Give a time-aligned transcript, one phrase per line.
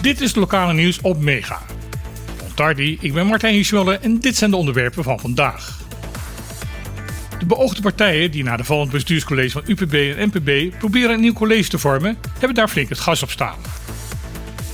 [0.00, 1.62] Dit is het lokale nieuws op Mega.
[2.54, 5.78] Tardi, ik ben Martijn Hiesmuller en dit zijn de onderwerpen van vandaag.
[7.38, 11.20] De beoogde partijen die na de val het bestuurscollege van UPB en NPB proberen een
[11.20, 13.56] nieuw college te vormen, hebben daar flink het gas op staan.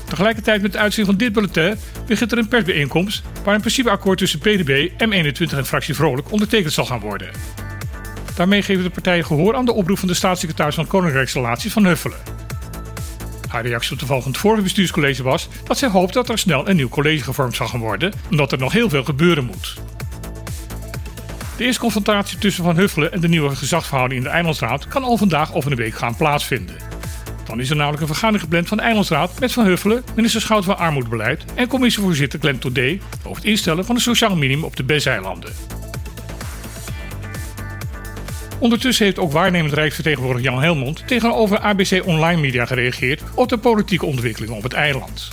[0.05, 1.77] Tegelijkertijd met de uitzending van dit bulletin
[2.07, 6.85] begint er een persbijeenkomst waar een principeakkoord tussen PDB, M21 en fractie Vrolijk ondertekend zal
[6.85, 7.31] gaan worden.
[8.35, 12.40] Daarmee geven de partijen gehoor aan de oproep van de staatssecretaris van Koninkrijksrelaties van Huffelen.
[13.51, 16.77] Haar reactie op de het vorige bestuurscollege was dat zij hoopt dat er snel een
[16.77, 19.75] nieuw college gevormd zal gaan worden, omdat er nog heel veel gebeuren moet.
[21.57, 25.17] De eerste confrontatie tussen Van Huffelen en de nieuwe gezagsverhouding in de Eilandsraad kan al
[25.17, 26.77] vandaag of een week gaan plaatsvinden.
[27.45, 30.65] Dan is er namelijk een vergadering gepland van de Eilandsraad met Van Huffelen, minister Schout
[30.65, 34.85] van Armoedbeleid en commissievoorzitter Glenn Todé over het instellen van een sociaal minimum op de
[34.85, 35.53] BES-eilanden.
[38.61, 44.07] Ondertussen heeft ook waarnemend Rijksvertegenwoordiger Jan Helmond tegenover ABC Online Media gereageerd op de politieke
[44.07, 45.29] ontwikkelingen op het eiland.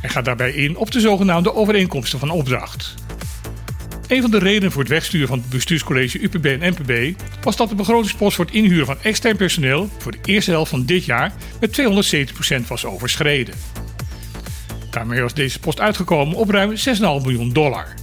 [0.00, 2.94] Hij gaat daarbij in op de zogenaamde overeenkomsten van opdracht.
[4.08, 7.68] Een van de redenen voor het wegsturen van het bestuurscollege UPB en NPB was dat
[7.68, 11.32] de begrotingspost voor het inhuren van extern personeel voor de eerste helft van dit jaar
[11.60, 11.80] met
[12.62, 13.54] 270% was overschreden.
[14.90, 17.94] Daarmee was deze post uitgekomen op ruim 6,5 miljoen dollar.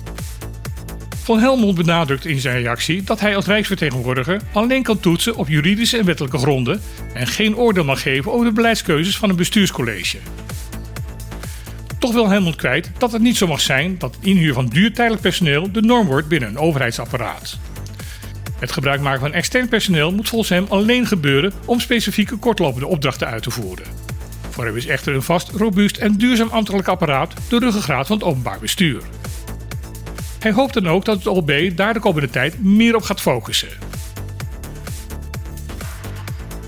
[1.25, 5.97] Van Helmond benadrukt in zijn reactie dat hij als Rijksvertegenwoordiger alleen kan toetsen op juridische
[5.97, 6.81] en wettelijke gronden
[7.13, 10.17] en geen oordeel mag geven over de beleidskeuzes van een bestuurscollege.
[11.99, 14.93] Toch wil Helmond kwijt dat het niet zo mag zijn dat het inhuur van duur
[14.93, 17.57] tijdelijk personeel de norm wordt binnen een overheidsapparaat.
[18.59, 23.27] Het gebruik maken van extern personeel moet volgens hem alleen gebeuren om specifieke kortlopende opdrachten
[23.27, 23.85] uit te voeren.
[24.49, 28.25] Voor hem is echter een vast, robuust en duurzaam ambtelijk apparaat de ruggengraat van het
[28.25, 29.01] openbaar bestuur.
[30.45, 33.67] Hij hoopt dan ook dat het OLB daar de komende tijd meer op gaat focussen.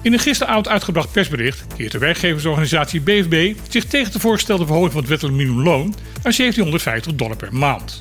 [0.02, 5.02] In een gisteravond uitgebracht persbericht keert de werkgeversorganisatie BFB zich tegen de voorgestelde verhoging van
[5.02, 5.86] het wettelijk minimumloon
[6.24, 8.00] naar 1750 dollar per maand.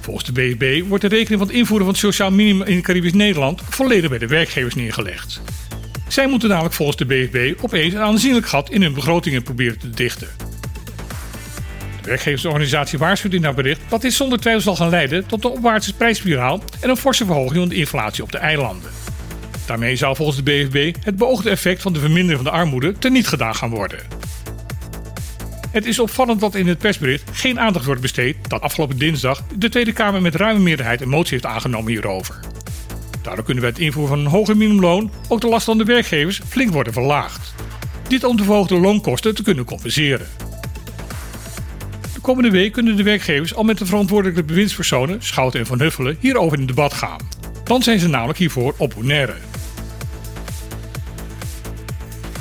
[0.00, 3.12] Volgens de BFB wordt de rekening van het invoeren van het sociaal minimum in Caribisch
[3.12, 5.40] Nederland volledig bij de werkgevers neergelegd.
[6.08, 9.90] Zij moeten namelijk volgens de BFB opeens een aanzienlijk gat in hun begrotingen proberen te
[9.90, 10.53] dichten.
[12.04, 15.50] De werkgeversorganisatie waarschuwt in haar bericht dat dit zonder twijfel zal gaan leiden tot een
[15.50, 18.90] opwaartse prijsspiraal en een forse verhoging van de inflatie op de eilanden.
[19.66, 23.26] Daarmee zou volgens de BFB het beoogde effect van de vermindering van de armoede teniet
[23.26, 23.98] gedaan gaan worden.
[25.70, 29.68] Het is opvallend dat in het persbericht geen aandacht wordt besteed dat afgelopen dinsdag de
[29.68, 32.40] Tweede Kamer met ruime meerderheid een motie heeft aangenomen hierover.
[33.22, 36.40] Daardoor kunnen bij het invoeren van een hoger minimumloon ook de last van de werkgevers
[36.48, 37.54] flink worden verlaagd.
[38.08, 40.26] Dit om de verhoogde loonkosten te kunnen compenseren.
[42.24, 46.16] De komende week kunnen de werkgevers al met de verantwoordelijke bewindspersonen, Schouten en Van Huffelen,
[46.20, 47.20] hierover in debat gaan.
[47.64, 49.34] Dan zijn ze namelijk hiervoor op Bonaire.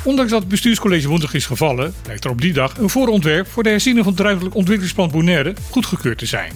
[0.03, 3.63] Ondanks dat het bestuurscollege woensdag is gevallen, lijkt er op die dag een voorontwerp voor
[3.63, 6.51] de herziening van het ruimtelijk ontwikkelingsplan Bonaire goedgekeurd te zijn.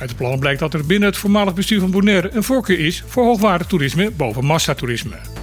[0.00, 3.04] Uit de plannen blijkt dat er binnen het voormalig bestuur van Bonaire een voorkeur is
[3.06, 5.33] voor hoogwaardetoerisme boven massatoerisme.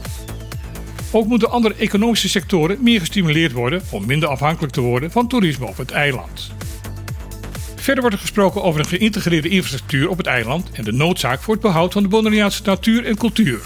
[1.11, 5.65] Ook moeten andere economische sectoren meer gestimuleerd worden om minder afhankelijk te worden van toerisme
[5.65, 6.51] op het eiland.
[7.75, 11.53] Verder wordt er gesproken over een geïntegreerde infrastructuur op het eiland en de noodzaak voor
[11.53, 13.61] het behoud van de Bonaireaanse natuur en cultuur.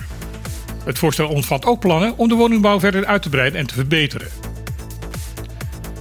[0.86, 4.28] Het voorstel omvat ook plannen om de woningbouw verder uit te breiden en te verbeteren.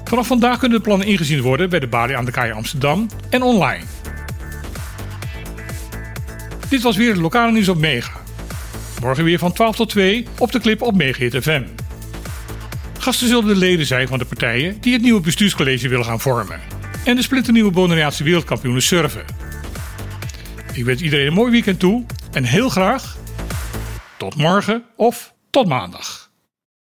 [0.05, 3.43] Vanaf vandaag kunnen de plannen ingezien worden bij de balie aan de Kaai Amsterdam en
[3.43, 3.85] online.
[6.69, 8.24] Dit was weer het lokale nieuws op Mega.
[9.01, 11.63] Morgen weer van 12 tot 2 op de clip op Mega FM.
[12.99, 16.61] Gasten zullen de leden zijn van de partijen die het nieuwe bestuurscollege willen gaan vormen.
[17.05, 19.25] En de splinternieuwe Bonaireaanse wereldkampioenen surfen.
[20.73, 23.17] Ik wens iedereen een mooi weekend toe en heel graag
[24.17, 26.24] tot morgen of tot maandag.